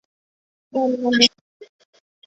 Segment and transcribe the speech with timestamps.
[0.71, 1.31] 但这两个称号并非一体
[1.67, 1.71] 的。